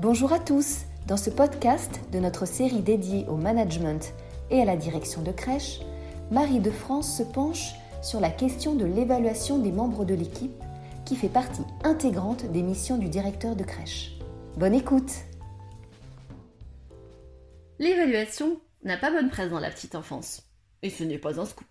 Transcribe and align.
Bonjour 0.00 0.32
à 0.32 0.38
tous. 0.38 0.86
Dans 1.06 1.18
ce 1.18 1.28
podcast 1.28 2.00
de 2.10 2.20
notre 2.20 2.46
série 2.46 2.80
dédiée 2.80 3.26
au 3.28 3.36
management 3.36 4.14
et 4.50 4.62
à 4.62 4.64
la 4.64 4.74
direction 4.74 5.20
de 5.20 5.30
crèche, 5.30 5.80
Marie 6.30 6.60
de 6.60 6.70
France 6.70 7.18
se 7.18 7.22
penche 7.22 7.74
sur 8.02 8.18
la 8.18 8.30
question 8.30 8.74
de 8.74 8.86
l'évaluation 8.86 9.58
des 9.58 9.72
membres 9.72 10.06
de 10.06 10.14
l'équipe 10.14 10.58
qui 11.04 11.16
fait 11.16 11.28
partie 11.28 11.60
intégrante 11.84 12.50
des 12.50 12.62
missions 12.62 12.96
du 12.96 13.10
directeur 13.10 13.54
de 13.56 13.62
crèche. 13.62 14.12
Bonne 14.56 14.72
écoute 14.72 15.12
L'évaluation 17.78 18.58
n'a 18.84 18.96
pas 18.96 19.10
bonne 19.10 19.28
presse 19.28 19.50
dans 19.50 19.60
la 19.60 19.70
petite 19.70 19.96
enfance. 19.96 20.48
Et 20.80 20.88
ce 20.88 21.04
n'est 21.04 21.18
pas 21.18 21.38
un 21.38 21.44
scoop. 21.44 21.68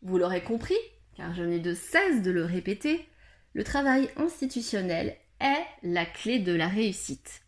Vous 0.00 0.16
l'aurez 0.16 0.42
compris, 0.42 0.78
car 1.18 1.34
je 1.34 1.42
n'ai 1.42 1.60
de 1.60 1.74
cesse 1.74 2.22
de 2.22 2.30
le 2.30 2.46
répéter, 2.46 3.06
le 3.52 3.62
travail 3.62 4.08
institutionnel 4.16 5.18
est 5.38 5.66
la 5.82 6.06
clé 6.06 6.38
de 6.38 6.54
la 6.54 6.68
réussite. 6.68 7.41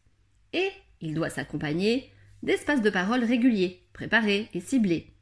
Et 0.55 0.71
il 1.03 1.13
doit 1.13 1.29
s'accompagner 1.29 2.11
d'espaces 2.43 2.81
de 2.81 2.89
parole 2.89 3.25
réguliers, 3.25 3.83
préparés 3.93 4.49
et 4.55 4.61
ciblés, 4.61 5.13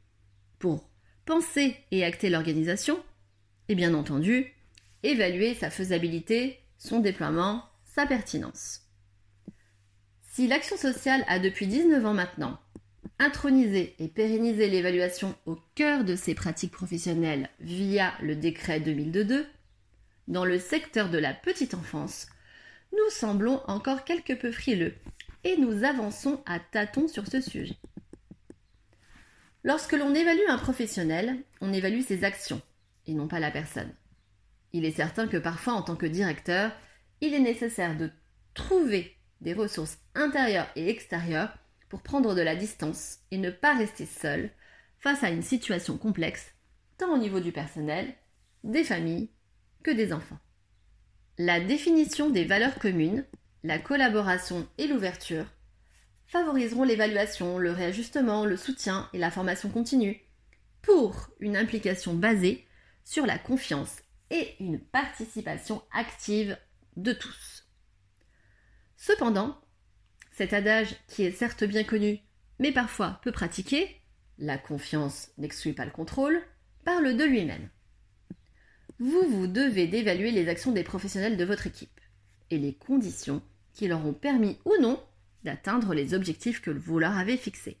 pour 0.59 0.89
penser 1.25 1.75
et 1.91 2.05
acter 2.05 2.29
l'organisation, 2.29 3.03
et 3.67 3.75
bien 3.75 3.93
entendu, 3.93 4.53
évaluer 5.03 5.55
sa 5.55 5.69
faisabilité, 5.69 6.59
son 6.77 6.99
déploiement, 6.99 7.65
sa 7.83 8.05
pertinence. 8.05 8.81
Si 10.31 10.47
l'action 10.47 10.77
sociale 10.77 11.25
a 11.27 11.39
depuis 11.39 11.67
19 11.67 12.05
ans 12.05 12.13
maintenant 12.13 12.59
intronisé 13.19 13.95
et 13.99 14.07
pérennisé 14.07 14.67
l'évaluation 14.67 15.35
au 15.45 15.57
cœur 15.75 16.03
de 16.03 16.15
ses 16.15 16.33
pratiques 16.33 16.71
professionnelles 16.71 17.49
via 17.59 18.13
le 18.21 18.35
décret 18.35 18.79
2002, 18.79 19.45
dans 20.27 20.45
le 20.45 20.59
secteur 20.59 21.09
de 21.09 21.17
la 21.17 21.33
petite 21.33 21.73
enfance, 21.73 22.27
nous 22.91 23.09
semblons 23.09 23.61
encore 23.67 24.03
quelque 24.03 24.33
peu 24.33 24.51
frileux 24.51 24.95
et 25.43 25.57
nous 25.57 25.83
avançons 25.83 26.41
à 26.45 26.59
tâtons 26.59 27.07
sur 27.07 27.27
ce 27.27 27.41
sujet. 27.41 27.77
Lorsque 29.63 29.93
l'on 29.93 30.13
évalue 30.13 30.49
un 30.49 30.57
professionnel, 30.57 31.37
on 31.61 31.71
évalue 31.71 32.01
ses 32.01 32.23
actions 32.23 32.61
et 33.07 33.13
non 33.13 33.27
pas 33.27 33.39
la 33.39 33.51
personne. 33.51 33.93
Il 34.73 34.85
est 34.85 34.91
certain 34.91 35.27
que 35.27 35.37
parfois, 35.37 35.73
en 35.73 35.81
tant 35.81 35.95
que 35.95 36.05
directeur, 36.05 36.71
il 37.21 37.33
est 37.33 37.39
nécessaire 37.39 37.95
de 37.95 38.11
trouver 38.53 39.15
des 39.41 39.53
ressources 39.53 39.99
intérieures 40.15 40.67
et 40.75 40.89
extérieures 40.89 41.57
pour 41.89 42.01
prendre 42.01 42.33
de 42.33 42.41
la 42.41 42.55
distance 42.55 43.19
et 43.31 43.37
ne 43.37 43.51
pas 43.51 43.77
rester 43.77 44.05
seul 44.05 44.49
face 44.99 45.23
à 45.23 45.29
une 45.29 45.41
situation 45.41 45.97
complexe, 45.97 46.53
tant 46.97 47.13
au 47.13 47.17
niveau 47.17 47.39
du 47.39 47.51
personnel, 47.51 48.13
des 48.63 48.83
familles 48.83 49.29
que 49.83 49.91
des 49.91 50.11
enfants. 50.11 50.39
La 51.37 51.59
définition 51.59 52.29
des 52.29 52.45
valeurs 52.45 52.79
communes, 52.79 53.25
la 53.63 53.79
collaboration 53.79 54.67
et 54.77 54.87
l'ouverture 54.87 55.45
favoriseront 56.25 56.83
l'évaluation, 56.83 57.57
le 57.57 57.71
réajustement, 57.71 58.45
le 58.45 58.57
soutien 58.57 59.09
et 59.13 59.17
la 59.17 59.31
formation 59.31 59.69
continue 59.69 60.21
pour 60.81 61.29
une 61.39 61.55
implication 61.55 62.13
basée 62.13 62.67
sur 63.05 63.25
la 63.25 63.37
confiance 63.37 63.97
et 64.29 64.55
une 64.59 64.79
participation 64.79 65.81
active 65.93 66.57
de 66.97 67.13
tous. 67.13 67.65
Cependant, 68.97 69.59
cet 70.31 70.53
adage 70.53 70.95
qui 71.07 71.23
est 71.23 71.31
certes 71.31 71.63
bien 71.63 71.83
connu, 71.83 72.19
mais 72.59 72.71
parfois 72.71 73.19
peu 73.23 73.31
pratiqué, 73.31 74.01
la 74.39 74.57
confiance 74.57 75.29
n'exclut 75.37 75.73
pas 75.73 75.85
le 75.85 75.91
contrôle, 75.91 76.41
parle 76.83 77.15
de 77.15 77.23
lui-même. 77.23 77.69
Vous 78.99 79.23
vous 79.29 79.47
devez 79.47 79.87
d'évaluer 79.87 80.31
les 80.31 80.49
actions 80.49 80.71
des 80.71 80.83
professionnels 80.83 81.37
de 81.37 81.45
votre 81.45 81.67
équipe 81.67 81.99
et 82.49 82.57
les 82.57 82.73
conditions 82.73 83.41
qui 83.73 83.87
leur 83.87 84.05
ont 84.05 84.13
permis 84.13 84.57
ou 84.65 84.73
non 84.81 85.03
d'atteindre 85.43 85.93
les 85.93 86.13
objectifs 86.13 86.61
que 86.61 86.71
vous 86.71 86.99
leur 86.99 87.17
avez 87.17 87.37
fixés. 87.37 87.77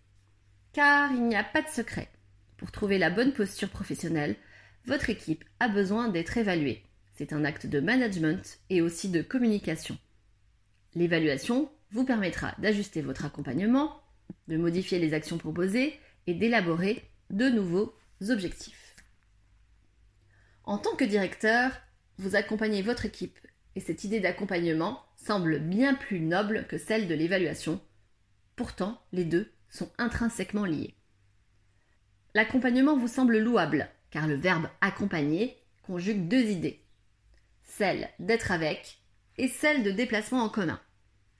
Car 0.73 1.11
il 1.11 1.23
n'y 1.27 1.35
a 1.35 1.43
pas 1.43 1.61
de 1.61 1.69
secret. 1.69 2.09
Pour 2.57 2.71
trouver 2.71 2.97
la 2.97 3.09
bonne 3.09 3.33
posture 3.33 3.69
professionnelle, 3.69 4.35
votre 4.85 5.09
équipe 5.09 5.43
a 5.59 5.69
besoin 5.69 6.09
d'être 6.09 6.37
évaluée. 6.37 6.83
C'est 7.13 7.31
un 7.31 7.45
acte 7.45 7.67
de 7.67 7.79
management 7.79 8.59
et 8.69 8.81
aussi 8.81 9.09
de 9.09 9.21
communication. 9.21 9.97
L'évaluation 10.95 11.71
vous 11.91 12.05
permettra 12.05 12.55
d'ajuster 12.57 13.01
votre 13.01 13.25
accompagnement, 13.25 14.01
de 14.47 14.57
modifier 14.57 14.99
les 14.99 15.13
actions 15.13 15.37
proposées 15.37 15.99
et 16.27 16.33
d'élaborer 16.33 17.03
de 17.29 17.49
nouveaux 17.49 17.93
objectifs. 18.29 18.95
En 20.63 20.77
tant 20.77 20.95
que 20.95 21.05
directeur, 21.05 21.71
vous 22.17 22.35
accompagnez 22.35 22.81
votre 22.81 23.05
équipe 23.05 23.37
et 23.75 23.79
cette 23.79 24.03
idée 24.03 24.19
d'accompagnement 24.19 25.03
semble 25.23 25.59
bien 25.59 25.95
plus 25.95 26.19
noble 26.19 26.65
que 26.67 26.77
celle 26.77 27.07
de 27.07 27.13
l'évaluation. 27.15 27.81
Pourtant, 28.55 29.01
les 29.11 29.25
deux 29.25 29.51
sont 29.69 29.91
intrinsèquement 29.97 30.65
liés. 30.65 30.95
L'accompagnement 32.35 32.97
vous 32.97 33.07
semble 33.07 33.37
louable, 33.37 33.87
car 34.11 34.27
le 34.27 34.35
verbe 34.35 34.67
accompagner 34.81 35.57
conjugue 35.83 36.27
deux 36.27 36.43
idées. 36.43 36.83
Celle 37.63 38.09
d'être 38.19 38.51
avec 38.51 38.99
et 39.37 39.47
celle 39.47 39.83
de 39.83 39.91
déplacement 39.91 40.43
en 40.43 40.49
commun. 40.49 40.79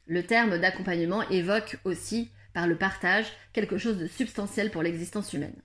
Le 0.06 0.24
terme 0.24 0.60
d'accompagnement 0.60 1.28
évoque 1.30 1.78
aussi, 1.84 2.32
par 2.54 2.68
le 2.68 2.78
partage, 2.78 3.26
quelque 3.54 3.78
chose 3.78 3.98
de 3.98 4.08
substantiel 4.08 4.72
pour 4.72 4.84
l'existence 4.84 5.34
humaine. 5.34 5.62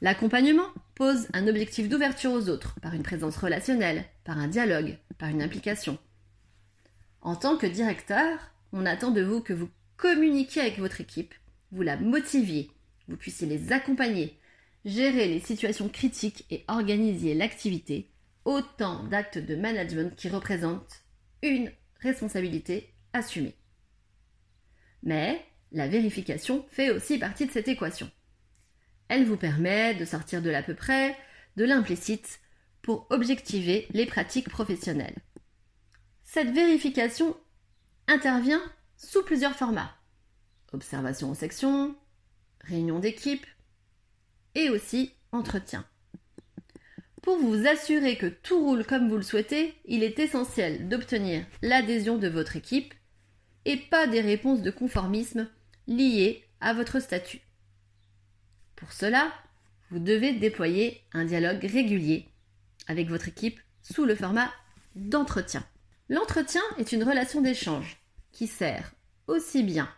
L'accompagnement 0.00 0.66
pose 0.94 1.28
un 1.34 1.46
objectif 1.46 1.88
d'ouverture 1.88 2.32
aux 2.32 2.48
autres, 2.48 2.78
par 2.80 2.94
une 2.94 3.02
présence 3.02 3.36
relationnelle, 3.36 4.04
par 4.24 4.38
un 4.38 4.48
dialogue, 4.48 4.98
par 5.18 5.28
une 5.28 5.42
implication. 5.42 5.98
En 7.22 7.36
tant 7.36 7.56
que 7.56 7.66
directeur, 7.66 8.38
on 8.72 8.86
attend 8.86 9.10
de 9.10 9.22
vous 9.22 9.40
que 9.40 9.52
vous 9.52 9.68
communiquiez 9.96 10.62
avec 10.62 10.78
votre 10.78 11.00
équipe, 11.00 11.34
vous 11.72 11.82
la 11.82 11.96
motiviez, 11.96 12.70
vous 13.08 13.16
puissiez 13.16 13.46
les 13.46 13.72
accompagner, 13.72 14.38
gérer 14.84 15.28
les 15.28 15.40
situations 15.40 15.88
critiques 15.88 16.46
et 16.50 16.64
organiser 16.68 17.34
l'activité, 17.34 18.10
autant 18.44 19.04
d'actes 19.04 19.38
de 19.38 19.54
management 19.54 20.16
qui 20.16 20.28
représentent 20.28 21.04
une 21.42 21.70
responsabilité 22.00 22.94
assumée. 23.12 23.56
Mais 25.02 25.44
la 25.72 25.88
vérification 25.88 26.64
fait 26.70 26.90
aussi 26.90 27.18
partie 27.18 27.46
de 27.46 27.52
cette 27.52 27.68
équation. 27.68 28.10
Elle 29.08 29.24
vous 29.24 29.36
permet 29.36 29.94
de 29.94 30.04
sortir 30.04 30.40
de 30.40 30.50
l'à 30.50 30.62
peu 30.62 30.74
près, 30.74 31.16
de 31.56 31.64
l'implicite, 31.64 32.40
pour 32.80 33.06
objectiver 33.10 33.86
les 33.90 34.06
pratiques 34.06 34.48
professionnelles. 34.48 35.16
Cette 36.32 36.52
vérification 36.52 37.36
intervient 38.06 38.62
sous 38.96 39.24
plusieurs 39.24 39.56
formats. 39.56 39.96
Observation 40.72 41.30
en 41.30 41.34
section, 41.34 41.96
réunion 42.60 43.00
d'équipe 43.00 43.44
et 44.54 44.70
aussi 44.70 45.12
entretien. 45.32 45.84
Pour 47.20 47.36
vous 47.38 47.66
assurer 47.66 48.16
que 48.16 48.28
tout 48.28 48.62
roule 48.62 48.86
comme 48.86 49.08
vous 49.08 49.16
le 49.16 49.24
souhaitez, 49.24 49.74
il 49.86 50.04
est 50.04 50.20
essentiel 50.20 50.88
d'obtenir 50.88 51.44
l'adhésion 51.62 52.16
de 52.16 52.28
votre 52.28 52.54
équipe 52.54 52.94
et 53.64 53.76
pas 53.76 54.06
des 54.06 54.20
réponses 54.20 54.62
de 54.62 54.70
conformisme 54.70 55.50
liées 55.88 56.44
à 56.60 56.74
votre 56.74 57.00
statut. 57.00 57.40
Pour 58.76 58.92
cela, 58.92 59.32
vous 59.90 59.98
devez 59.98 60.32
déployer 60.34 61.02
un 61.12 61.24
dialogue 61.24 61.64
régulier 61.64 62.28
avec 62.86 63.08
votre 63.08 63.26
équipe 63.26 63.58
sous 63.82 64.04
le 64.04 64.14
format 64.14 64.52
d'entretien. 64.94 65.66
L'entretien 66.10 66.62
est 66.76 66.90
une 66.90 67.04
relation 67.04 67.40
d'échange 67.40 67.96
qui 68.32 68.48
sert 68.48 68.92
aussi 69.28 69.62
bien 69.62 69.88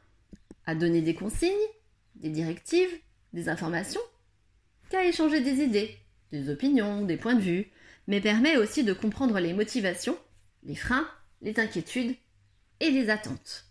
à 0.67 0.75
donner 0.75 1.01
des 1.01 1.15
consignes, 1.15 1.51
des 2.17 2.29
directives, 2.29 2.93
des 3.33 3.49
informations, 3.49 4.03
qu'à 4.91 5.07
échanger 5.07 5.41
des 5.41 5.65
idées, 5.65 5.97
des 6.31 6.51
opinions, 6.51 7.01
des 7.01 7.17
points 7.17 7.35
de 7.35 7.41
vue, 7.41 7.73
mais 8.09 8.21
permet 8.21 8.59
aussi 8.59 8.85
de 8.85 8.93
comprendre 8.93 9.41
les 9.41 9.55
motivations, 9.55 10.19
les 10.65 10.75
freins, 10.75 11.09
les 11.41 11.59
inquiétudes 11.59 12.15
et 12.81 12.91
les 12.91 13.09
attentes. 13.09 13.65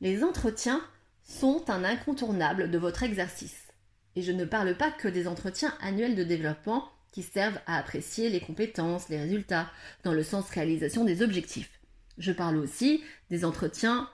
Les 0.00 0.24
entretiens 0.24 0.82
sont 1.22 1.70
un 1.70 1.84
incontournable 1.84 2.72
de 2.72 2.78
votre 2.78 3.04
exercice. 3.04 3.68
Et 4.16 4.22
je 4.22 4.32
ne 4.32 4.44
parle 4.44 4.76
pas 4.76 4.90
que 4.90 5.06
des 5.06 5.28
entretiens 5.28 5.76
annuels 5.80 6.16
de 6.16 6.24
développement 6.24 6.90
qui 7.12 7.22
servent 7.22 7.60
à 7.66 7.76
apprécier 7.76 8.28
les 8.28 8.40
compétences, 8.40 9.08
les 9.08 9.18
résultats, 9.18 9.70
dans 10.04 10.12
le 10.12 10.22
sens 10.22 10.48
réalisation 10.50 11.04
des 11.04 11.22
objectifs. 11.22 11.80
Je 12.18 12.32
parle 12.32 12.56
aussi 12.56 13.02
des 13.30 13.44
entretiens 13.44 14.08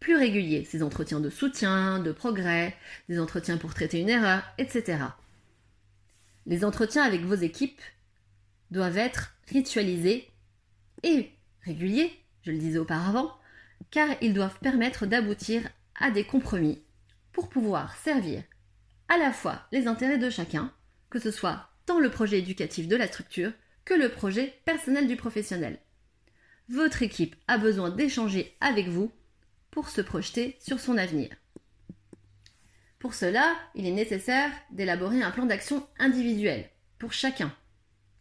plus 0.00 0.16
réguliers, 0.16 0.64
ces 0.64 0.82
entretiens 0.82 1.20
de 1.20 1.30
soutien, 1.30 2.00
de 2.00 2.10
progrès, 2.10 2.74
des 3.08 3.20
entretiens 3.20 3.58
pour 3.58 3.74
traiter 3.74 4.00
une 4.00 4.08
erreur, 4.08 4.42
etc. 4.58 4.98
Les 6.46 6.64
entretiens 6.64 7.02
avec 7.02 7.20
vos 7.22 7.34
équipes 7.34 7.82
doivent 8.70 8.98
être 8.98 9.34
ritualisés 9.48 10.30
et 11.02 11.30
réguliers, 11.62 12.12
je 12.42 12.50
le 12.50 12.58
disais 12.58 12.78
auparavant, 12.78 13.36
car 13.90 14.08
ils 14.22 14.34
doivent 14.34 14.58
permettre 14.60 15.06
d'aboutir 15.06 15.68
à 15.98 16.10
des 16.10 16.24
compromis 16.24 16.82
pour 17.32 17.48
pouvoir 17.48 17.96
servir 17.96 18.42
à 19.08 19.18
la 19.18 19.32
fois 19.32 19.66
les 19.72 19.86
intérêts 19.86 20.18
de 20.18 20.30
chacun, 20.30 20.72
que 21.10 21.18
ce 21.18 21.30
soit 21.30 21.69
le 21.98 22.10
projet 22.10 22.38
éducatif 22.38 22.88
de 22.88 22.96
la 22.96 23.08
structure 23.08 23.52
que 23.84 23.94
le 23.94 24.10
projet 24.10 24.54
personnel 24.64 25.08
du 25.08 25.16
professionnel. 25.16 25.78
votre 26.68 27.02
équipe 27.02 27.34
a 27.48 27.58
besoin 27.58 27.90
d'échanger 27.90 28.56
avec 28.60 28.86
vous 28.86 29.10
pour 29.72 29.88
se 29.88 30.00
projeter 30.00 30.56
sur 30.60 30.78
son 30.78 30.96
avenir. 30.96 31.30
Pour 33.00 33.14
cela, 33.14 33.56
il 33.74 33.86
est 33.86 33.92
nécessaire 33.92 34.52
d'élaborer 34.70 35.22
un 35.22 35.30
plan 35.30 35.46
d'action 35.46 35.86
individuel 35.98 36.70
pour 36.98 37.12
chacun. 37.12 37.52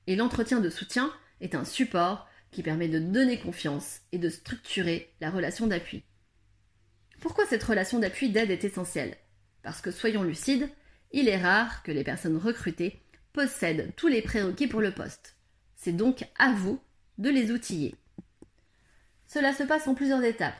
Et 0.07 0.15
l'entretien 0.15 0.61
de 0.61 0.69
soutien 0.69 1.13
est 1.41 1.53
un 1.53 1.65
support 1.65 2.27
qui 2.49 2.63
permet 2.63 2.87
de 2.87 2.97
donner 2.97 3.39
confiance 3.39 3.99
et 4.11 4.17
de 4.17 4.29
structurer 4.29 5.13
la 5.21 5.29
relation 5.29 5.67
d'appui. 5.67 6.03
Pourquoi 7.19 7.45
cette 7.45 7.63
relation 7.63 7.99
d'appui 7.99 8.29
d'aide 8.29 8.49
est 8.49 8.63
essentielle? 8.63 9.17
Parce 9.61 9.81
que 9.81 9.91
soyons 9.91 10.23
lucides, 10.23 10.69
il 11.11 11.27
est 11.27 11.37
rare 11.37 11.83
que 11.83 11.91
les 11.91 12.03
personnes 12.03 12.37
recrutées 12.37 13.03
possèdent 13.33 13.93
tous 13.95 14.07
les 14.07 14.21
prérequis 14.21 14.67
pour 14.67 14.81
le 14.81 14.91
poste. 14.91 15.35
C'est 15.75 15.93
donc 15.93 16.25
à 16.37 16.53
vous 16.53 16.79
de 17.17 17.29
les 17.29 17.51
outiller. 17.51 17.95
Cela 19.27 19.53
se 19.53 19.63
passe 19.63 19.87
en 19.87 19.95
plusieurs 19.95 20.23
étapes. 20.23 20.57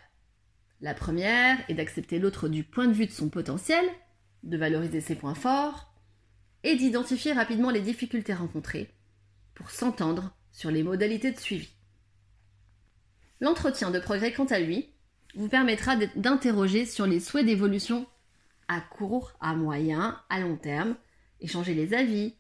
La 0.82 0.94
première 0.94 1.58
est 1.70 1.74
d'accepter 1.74 2.20
l'autre 2.20 2.48
du 2.48 2.64
point 2.64 2.88
de 2.88 2.94
vue 2.94 3.08
de 3.08 3.12
son 3.12 3.30
potentiel, 3.30 3.86
de 4.44 4.58
valoriser 4.58 5.02
ses 5.02 5.16
points 5.16 5.36
forts 5.36 5.94
et 6.64 6.76
d'identifier 6.76 7.34
rapidement 7.34 7.72
les 7.72 7.82
difficultés 7.82 8.34
rencontrées 8.34 8.94
pour 9.56 9.72
s'entendre 9.72 10.34
sur 10.52 10.72
les 10.72 10.84
modalités 10.84 11.32
de 11.32 11.40
suivi. 11.40 11.70
L'entretien 13.42 13.92
de 13.92 14.00
progrès, 14.00 14.34
quant 14.34 14.46
à 14.46 14.60
lui, 14.60 14.90
vous 15.36 15.50
permettra 15.50 15.96
d'interroger 16.16 16.86
sur 16.86 17.06
les 17.06 17.20
souhaits 17.20 17.46
d'évolution 17.46 18.08
à 18.68 18.82
court, 18.82 19.34
à 19.42 19.56
moyen, 19.56 20.22
à 20.30 20.40
long 20.40 20.58
terme, 20.58 20.96
échanger 21.42 21.74
les 21.74 21.94
avis, 21.94 22.36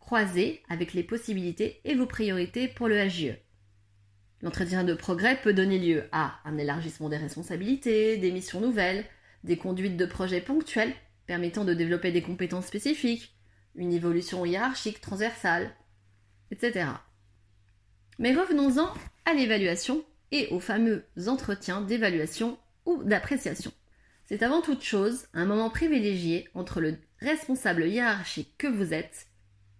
croiser 0.00 0.62
avec 0.68 0.92
les 0.94 1.04
possibilités 1.04 1.80
et 1.84 1.94
vos 1.94 2.06
priorités 2.06 2.66
pour 2.66 2.88
le 2.88 3.06
HGE. 3.06 3.36
L'entretien 4.42 4.84
de 4.84 4.94
progrès 4.94 5.36
peut 5.40 5.52
donner 5.52 5.78
lieu 5.78 6.04
à 6.12 6.40
un 6.44 6.58
élargissement 6.58 7.08
des 7.08 7.18
responsabilités, 7.18 8.16
des 8.16 8.32
missions 8.32 8.60
nouvelles, 8.60 9.04
des 9.44 9.56
conduites 9.56 9.96
de 9.96 10.06
projets 10.06 10.40
ponctuels 10.40 10.94
permettant 11.26 11.64
de 11.64 11.74
développer 11.74 12.10
des 12.10 12.22
compétences 12.22 12.66
spécifiques, 12.66 13.36
une 13.76 13.92
évolution 13.92 14.44
hiérarchique 14.44 15.00
transversale, 15.00 15.70
etc. 16.50 16.86
Mais 18.18 18.34
revenons-en 18.34 18.92
à 19.26 19.34
l'évaluation 19.34 20.04
et 20.32 20.48
aux 20.48 20.60
fameux 20.60 21.04
entretiens 21.26 21.82
d'évaluation 21.82 22.58
ou 22.84 23.04
d'appréciation. 23.04 23.72
C'est 24.24 24.42
avant 24.42 24.60
toute 24.60 24.82
chose 24.82 25.26
un 25.34 25.44
moment 25.44 25.70
privilégié 25.70 26.48
entre 26.54 26.80
le 26.80 26.96
responsable 27.20 27.86
hiérarchique 27.86 28.54
que 28.58 28.66
vous 28.66 28.94
êtes 28.94 29.29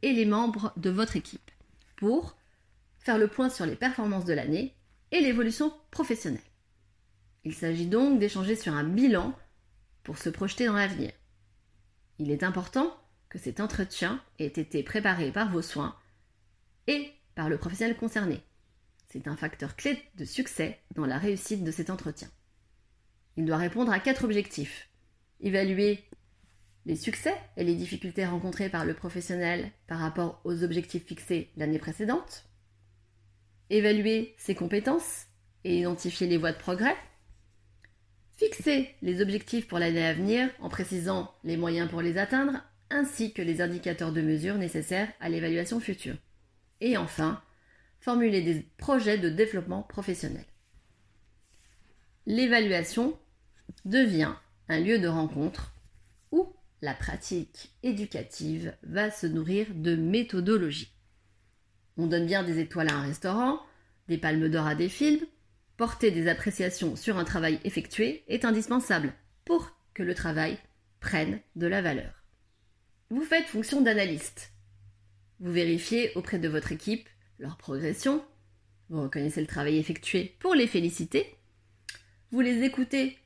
et 0.03 0.13
les 0.13 0.27
membres 0.27 0.73
de 0.77 0.91
votre 0.91 1.17
équipe 1.17 1.51
pour 1.97 2.37
faire 2.99 3.19
le 3.19 3.29
point 3.29 3.51
sur 3.51 3.67
les 3.67 3.77
performances 3.77 4.25
de 4.25 4.33
l'année 4.33 4.75
et 5.13 5.21
l'évolution 5.21 5.73
professionnelle. 5.91 6.41
Il 7.45 7.55
s'agit 7.55 7.87
donc 7.87 8.19
d'échanger 8.19 8.57
sur 8.57 8.75
un 8.75 8.85
bilan 8.85 9.35
pour 10.03 10.19
se 10.19 10.29
projeter 10.29 10.67
dans 10.67 10.75
l'avenir. 10.75 11.13
Il 12.19 12.31
est 12.31 12.43
important 12.43 12.95
que 13.29 13.39
cet 13.39 13.61
entretien 13.61 14.23
ait 14.39 14.47
été 14.47 14.83
préparé 14.83 15.33
par 15.33 15.51
vos 15.51 15.63
soins 15.63 15.97
et 16.87 17.13
par 17.35 17.49
le 17.49 17.59
professionnel 17.59 17.97
concerné. 17.97 18.43
C'est 19.09 19.27
un 19.27 19.37
facteur 19.37 19.77
clé 19.77 20.03
de 20.17 20.25
succès 20.25 20.81
dans 20.95 21.07
la 21.07 21.19
réussite 21.19 21.65
de 21.65 21.71
cet 21.71 21.91
entretien. 21.91 22.29
Il 23.37 23.47
doit 23.47 23.57
répondre 23.57 23.93
à 23.93 24.01
quatre 24.01 24.25
objectifs. 24.25 24.89
Évaluer 25.41 26.05
les 26.87 26.97
succès 26.97 27.35
et 27.57 27.65
les 27.65 27.75
difficultés 27.75 28.25
rencontrées 28.25 28.69
par 28.69 28.85
le 28.85 28.95
professionnel 28.95 29.71
par 29.87 29.99
rapport 29.99 30.41
aux 30.45 30.63
objectifs 30.65 31.07
fixés 31.07 31.51
l'année 31.57 31.79
précédente. 31.79 32.45
Évaluer 33.69 34.35
ses 34.39 34.55
compétences 34.55 35.27
et 35.65 35.79
identifier 35.81 36.27
les 36.27 36.39
voies 36.39 36.53
de 36.53 36.59
progrès. 36.59 36.97
Fixer 38.37 38.95
les 39.03 39.21
objectifs 39.21 39.69
pour 39.69 39.79
l'année 39.79 40.07
à 40.07 40.15
venir 40.15 40.49
en 40.61 40.69
précisant 40.71 41.35
les 41.45 41.57
moyens 41.57 41.91
pour 41.91 42.01
les 42.01 42.17
atteindre 42.17 42.63
ainsi 42.89 43.33
que 43.33 43.43
les 43.43 43.61
indicateurs 43.61 44.13
de 44.13 44.23
mesure 44.23 44.57
nécessaires 44.57 45.13
à 45.21 45.29
l'évaluation 45.29 45.79
future. 45.79 46.17
Et 46.81 46.97
enfin, 46.97 47.43
formuler 48.01 48.41
des 48.41 48.67
projets 48.79 49.19
de 49.19 49.29
développement 49.29 49.83
professionnel. 49.83 50.45
L'évaluation 52.27 53.19
devient 53.85 54.35
un 54.69 54.81
lieu 54.81 54.99
de 54.99 55.09
rencontre 55.09 55.75
la 56.83 56.95
pratique 56.95 57.71
éducative 57.83 58.75
va 58.83 59.11
se 59.11 59.27
nourrir 59.27 59.67
de 59.75 59.97
méthodologie. 59.97 60.93
On 61.97 62.07
donne 62.07 62.27
bien 62.27 62.43
des 62.43 62.59
étoiles 62.59 62.89
à 62.89 62.97
un 62.97 63.03
restaurant, 63.03 63.61
des 64.09 64.19
palmes 64.19 64.49
d'or 64.49 64.67
à 64.67 64.75
des 64.75 64.89
films, 64.89 65.27
porter 65.77 66.11
des 66.11 66.29
appréciations 66.29 66.97
sur 66.97 67.19
un 67.19 67.25
travail 67.25 67.61
effectué 67.65 68.25
est 68.29 68.45
indispensable 68.45 69.13
pour 69.45 69.71
que 69.95 70.03
le 70.03 70.15
travail 70.15 70.59
prenne 71.01 71.41
de 71.57 71.67
la 71.67 71.83
valeur. 71.83 72.25
Vous 73.11 73.23
faites 73.23 73.47
fonction 73.47 73.81
d'analyste. 73.81 74.53
Vous 75.41 75.53
vérifiez 75.53 76.13
auprès 76.15 76.39
de 76.39 76.49
votre 76.49 76.73
équipe 76.73 77.09
leur 77.39 77.57
progression, 77.57 78.23
vous 78.91 79.03
reconnaissez 79.03 79.41
le 79.41 79.47
travail 79.47 79.79
effectué 79.79 80.37
pour 80.39 80.55
les 80.55 80.67
féliciter, 80.67 81.35
vous 82.31 82.41
les 82.41 82.63
écoutez 82.63 83.17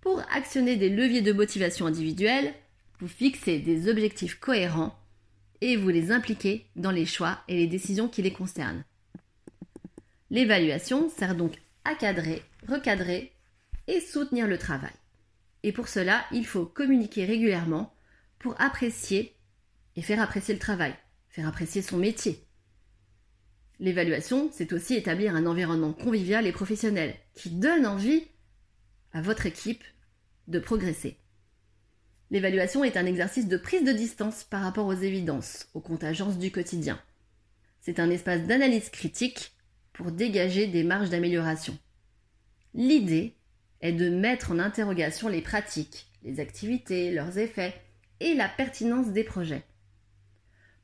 pour 0.00 0.20
actionner 0.30 0.76
des 0.76 0.90
leviers 0.90 1.22
de 1.22 1.32
motivation 1.32 1.86
individuelle, 1.86 2.52
vous 3.02 3.08
fixez 3.08 3.58
des 3.58 3.88
objectifs 3.88 4.38
cohérents 4.38 4.96
et 5.60 5.76
vous 5.76 5.88
les 5.88 6.12
impliquez 6.12 6.68
dans 6.76 6.92
les 6.92 7.04
choix 7.04 7.40
et 7.48 7.56
les 7.56 7.66
décisions 7.66 8.08
qui 8.08 8.22
les 8.22 8.32
concernent. 8.32 8.84
L'évaluation 10.30 11.10
sert 11.10 11.34
donc 11.34 11.60
à 11.84 11.96
cadrer, 11.96 12.42
recadrer 12.68 13.32
et 13.88 14.00
soutenir 14.00 14.46
le 14.46 14.56
travail. 14.56 14.92
Et 15.64 15.72
pour 15.72 15.88
cela, 15.88 16.24
il 16.30 16.46
faut 16.46 16.64
communiquer 16.64 17.24
régulièrement 17.24 17.92
pour 18.38 18.54
apprécier 18.60 19.34
et 19.96 20.02
faire 20.02 20.20
apprécier 20.20 20.54
le 20.54 20.60
travail, 20.60 20.94
faire 21.28 21.48
apprécier 21.48 21.82
son 21.82 21.98
métier, 21.98 22.46
L'évaluation, 23.80 24.48
c'est 24.52 24.72
aussi 24.72 24.94
établir 24.94 25.34
un 25.34 25.44
environnement 25.44 25.92
convivial 25.92 26.46
et 26.46 26.52
professionnel 26.52 27.16
qui 27.34 27.50
donne 27.50 27.84
envie 27.84 28.22
à 29.12 29.20
votre 29.20 29.46
équipe 29.46 29.82
de 30.46 30.60
progresser. 30.60 31.18
L'évaluation 32.32 32.82
est 32.82 32.96
un 32.96 33.04
exercice 33.04 33.46
de 33.46 33.58
prise 33.58 33.84
de 33.84 33.92
distance 33.92 34.42
par 34.44 34.62
rapport 34.62 34.86
aux 34.86 34.94
évidences, 34.94 35.68
aux 35.74 35.80
contingences 35.80 36.38
du 36.38 36.50
quotidien. 36.50 36.98
C'est 37.82 38.00
un 38.00 38.08
espace 38.08 38.46
d'analyse 38.46 38.88
critique 38.88 39.52
pour 39.92 40.10
dégager 40.12 40.66
des 40.66 40.82
marges 40.82 41.10
d'amélioration. 41.10 41.76
L'idée 42.72 43.36
est 43.82 43.92
de 43.92 44.08
mettre 44.08 44.50
en 44.50 44.58
interrogation 44.58 45.28
les 45.28 45.42
pratiques, 45.42 46.06
les 46.22 46.40
activités, 46.40 47.10
leurs 47.10 47.36
effets 47.36 47.74
et 48.20 48.32
la 48.32 48.48
pertinence 48.48 49.08
des 49.08 49.24
projets. 49.24 49.64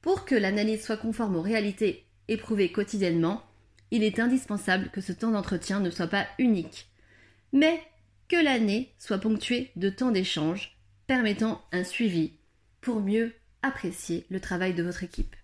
Pour 0.02 0.26
que 0.26 0.34
l'analyse 0.34 0.84
soit 0.84 0.98
conforme 0.98 1.36
aux 1.36 1.42
réalités 1.42 2.04
éprouvé 2.28 2.72
quotidiennement, 2.72 3.42
il 3.90 4.04
est 4.04 4.18
indispensable 4.18 4.90
que 4.90 5.00
ce 5.00 5.12
temps 5.12 5.30
d'entretien 5.30 5.80
ne 5.80 5.88
soit 5.88 6.08
pas 6.08 6.26
unique, 6.38 6.90
mais 7.54 7.80
que 8.28 8.36
l'année 8.36 8.92
soit 8.98 9.16
ponctuée 9.16 9.70
de 9.76 9.88
temps 9.88 10.10
d'échange 10.10 10.77
permettant 11.08 11.62
un 11.72 11.84
suivi 11.84 12.34
pour 12.82 13.00
mieux 13.00 13.32
apprécier 13.62 14.26
le 14.28 14.40
travail 14.40 14.74
de 14.74 14.82
votre 14.82 15.02
équipe. 15.02 15.34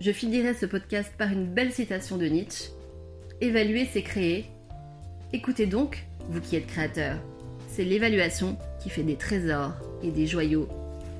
Je 0.00 0.10
finirai 0.10 0.54
ce 0.54 0.66
podcast 0.66 1.12
par 1.16 1.30
une 1.30 1.46
belle 1.46 1.72
citation 1.72 2.16
de 2.16 2.26
Nietzsche. 2.26 2.70
Évaluer, 3.40 3.88
c'est 3.90 4.02
créer. 4.02 4.46
Écoutez 5.32 5.66
donc, 5.66 6.04
vous 6.28 6.40
qui 6.40 6.56
êtes 6.56 6.66
créateur, 6.66 7.18
c'est 7.68 7.84
l'évaluation 7.84 8.58
qui 8.82 8.90
fait 8.90 9.04
des 9.04 9.16
trésors 9.16 9.74
et 10.02 10.10
des 10.10 10.26
joyaux 10.26 10.68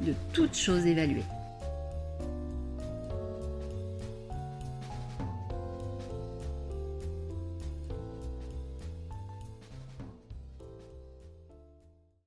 de 0.02 0.12
toutes 0.32 0.56
choses 0.56 0.86
évaluées. 0.86 1.22